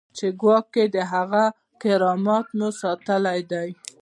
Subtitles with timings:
[0.17, 1.43] چې ګواکې د هغه
[1.81, 3.69] کرامت مو ساتلی دی.